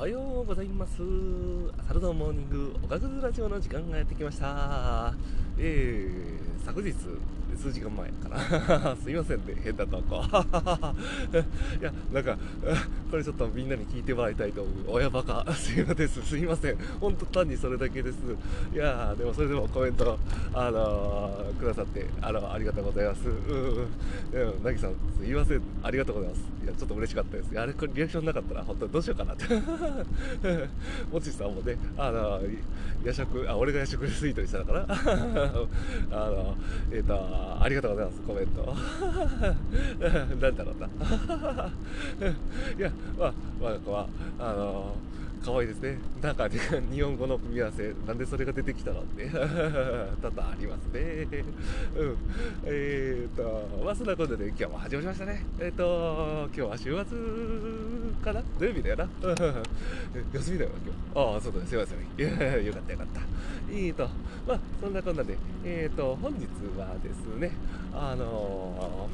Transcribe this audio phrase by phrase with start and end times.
[0.00, 0.94] おはようございます。
[1.86, 5.12] サルドモーニングおかずラジオの時間がやってきました。
[5.58, 6.29] えー、
[6.72, 6.94] 昨日、
[7.60, 8.96] 数時間前かな。
[9.02, 10.24] すいませんね、変な投稿。
[11.80, 12.38] いや、なんか、
[13.10, 14.74] これちょっとみんなに聞いてもらいたいと思う。
[14.88, 15.44] 親バカ。
[15.52, 16.76] すいません、すいません。
[17.00, 18.16] 本当単にそれだけです。
[18.72, 20.18] いや、でもそれでもコメント、
[20.54, 23.28] あのー、くださって、あの、ありがとうございます。
[23.28, 24.52] うん、うん。
[24.54, 25.60] うん、なぎさん、すいません。
[25.82, 26.42] ありがとうございます。
[26.64, 27.58] いや、ちょっと嬉しかったです。
[27.58, 29.44] あれ、これリアクションなかったら、本当どうしようかなって。
[31.10, 32.40] もちさんもね、あの、
[33.02, 36.56] 夜食、あ、俺が夜食スイートにしたのかなあの、
[36.90, 37.14] えっ、ー、と、
[37.62, 38.74] ありがとうございます、コメント。
[40.40, 40.86] なんだろうな。
[42.78, 44.94] いや、まあ、まあ、まあ、あの、
[45.44, 45.98] 可愛いですね。
[46.20, 46.58] なんかね、
[46.92, 49.26] 日本語の組み合わせ、なんでそれが出てきたのって、
[50.20, 51.26] 多々ありますね。
[51.96, 52.16] うん。
[52.64, 55.46] えっ、ー、と、まあ、そんなことで今日も始まりましたね。
[55.58, 57.04] えっ、ー、と、今日は週末
[58.22, 58.42] かな？
[58.58, 59.08] 土曜日だよな。
[60.34, 61.34] 休みだよ、今日。
[61.34, 61.98] ああ、そうだね、すいません。
[61.98, 63.20] いや、よかったよかった。
[63.72, 64.08] えーと、
[64.48, 66.46] まあ、そんなこんなで、えっ、ー、と、本日
[66.78, 67.52] はですね、
[67.94, 69.08] あの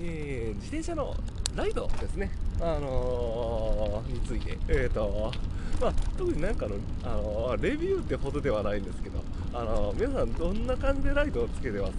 [0.00, 1.14] えー、自転車の
[1.54, 5.32] ライドですね、あのー、について、えーと
[5.80, 6.74] まあ、特になんかの、
[7.04, 9.22] あの、レビューってほどではないんですけど、
[9.54, 11.92] あの皆さん、どんな感じでライドをつけてます？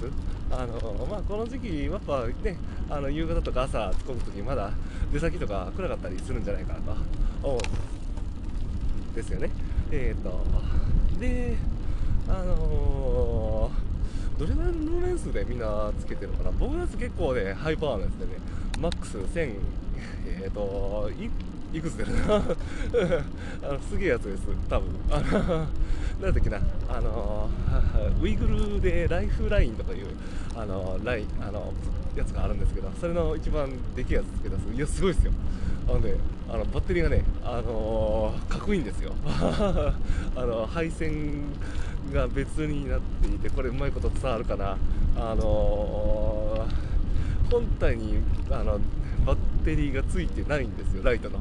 [0.52, 2.58] あのまあ、この時期、やっぱね、
[2.90, 4.72] あの夕方とか朝、着込むとき、まだ
[5.14, 6.92] 出先とか暗かったりするんじゃないかなと
[7.42, 9.50] 思うんですよね。
[9.92, 10.44] えーと
[11.24, 11.56] で
[12.28, 16.52] あのー、どれぐらいの年数でみんなつけてるのかな。
[16.52, 18.32] 僕のやつ結構ね、ハイパワーなやつでね、
[18.80, 19.56] マックス1000、
[20.42, 21.10] えっ、ー、と、
[21.74, 22.12] いくつ出る
[23.64, 25.68] あの、すげえやつです、多分あの、
[26.22, 27.50] なんだっけな、あの
[28.22, 30.08] ウイグルでライフラインとかいう、
[30.56, 31.74] あのライン、あの、
[32.16, 35.32] やつがあるんですけど、それの一番でけえやつつけたいや、すごいですよ。
[35.88, 36.14] あのね、
[36.50, 39.14] あのバッテリーがね、あの、かっこいいんですよ。
[39.26, 39.94] あ
[40.36, 41.42] の配線
[42.14, 44.78] が別になっていて、これうまいこと伝わるかな。
[45.18, 46.68] あの、
[47.50, 48.18] 本体に
[48.50, 48.80] あの
[49.26, 51.40] バッテリーがついてないんですよ、ライトの。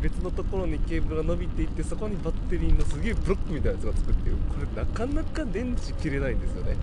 [0.00, 4.36] 別のところにケーブルが伸びていってそこにバッテリーのすげえブロックみたいなやつが作ってる。
[4.48, 6.76] これなかなか電池切れないんですよね。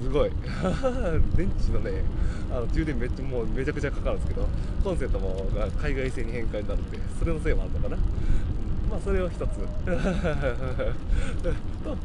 [0.00, 0.30] すごい。
[1.36, 2.02] 電池のね
[2.50, 4.48] あの充電めっちゃもうめちゃくちゃかかるんですけど
[4.84, 7.96] コンセントもが海外製に変換になるんでそれのせいもあるのかな。
[8.88, 9.40] まあそれを一つ。
[9.44, 9.50] と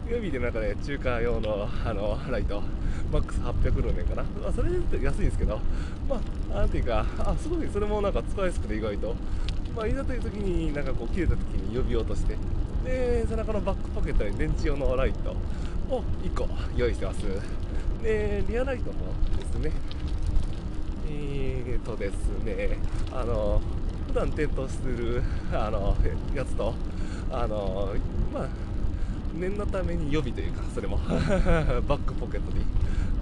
[0.10, 2.62] 予備でなんかね中華用のあのライト。
[3.12, 5.60] マックス800ルーメンかな、まあ、それで安いんですけど
[6.10, 6.20] ま
[6.52, 7.68] あなんていうかあすごい。
[7.72, 9.16] それもなんか使いやすくて意外と。
[9.76, 12.36] まあ、いざという時になんかこう切れた時に呼び落として
[12.86, 15.32] で背中のバックポケットに電池用のライト
[15.90, 17.22] を1個用意してます。
[18.04, 19.72] でリアライトもですね。
[21.10, 22.78] えーとですね
[23.12, 23.62] あの
[24.08, 25.96] 普段点灯するあの
[26.34, 26.74] やつと
[27.32, 27.94] あの
[28.34, 28.48] まあ
[29.34, 30.98] 念のために予備というかそれも。
[31.88, 32.64] バックポケットに。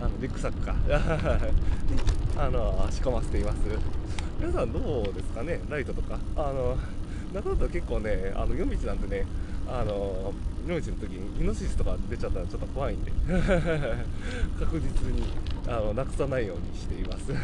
[0.01, 0.75] あのリックサックか。
[2.38, 3.57] あの仕込ませています。
[4.39, 5.59] 皆さんどうですかね？
[5.69, 6.17] ライトとか？
[6.35, 6.75] あの
[7.34, 9.25] 中だと結構ねあの夜道なんてね
[9.67, 10.34] あの
[10.67, 13.11] 夜道の時にイノシシとか出ちゃったらちょっと怖いんで。
[14.59, 15.23] 確実に
[15.67, 17.31] あのなくさないようにしています。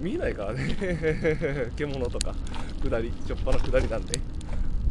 [0.00, 0.76] 見えないからね。
[1.76, 2.34] 獣とか
[2.84, 4.20] 下りちょっぱな下りなんで。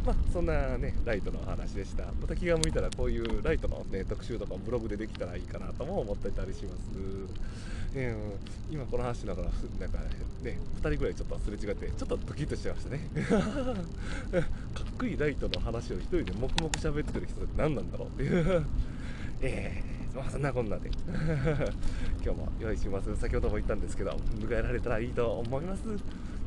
[0.05, 2.03] まあ、そんなね、ライトの話でした。
[2.21, 7.55] また気が向いたら、こういうライトのね、特集とかブログでできたらいいかなとも思ってたりします。
[7.95, 9.49] えー、今この話しながら、
[9.79, 9.97] なんか
[10.43, 12.99] ね、2人ぐらいちょっとすれ違って、ちょっとドキッとしちゃいましたね。
[14.75, 18.65] かっこいいライトの話を一人で黙々喋ってる人って何なんだろうっていう。
[19.41, 20.91] えー、まあそんなこんなで
[22.23, 23.15] 今日も用意します。
[23.15, 25.81] 先ほども言ったんですけど、迎えられたらいいと思います。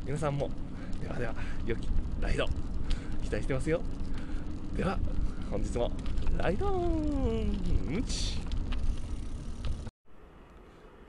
[0.05, 0.49] 皆さんも、
[1.03, 1.35] ではでは、
[1.67, 1.89] 良き
[2.21, 2.47] ライド
[3.29, 3.83] 期待してますよ。
[4.75, 4.99] では
[5.51, 5.93] 本日も
[6.39, 7.51] ライドーン
[7.91, 8.39] ムチ。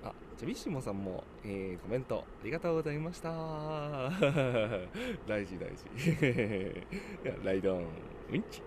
[0.03, 3.30] あジェビッシモさんも、えー、コメントありがとうございました。
[5.30, 5.86] 大事大事。
[7.45, 7.86] ライドーン
[8.30, 8.62] ムチ。